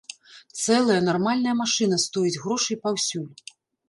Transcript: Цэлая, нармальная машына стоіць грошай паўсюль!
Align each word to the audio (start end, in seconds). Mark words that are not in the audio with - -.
Цэлая, 0.61 0.95
нармальная 1.09 1.53
машына 1.59 1.99
стоіць 2.05 2.41
грошай 2.47 2.79
паўсюль! 2.87 3.29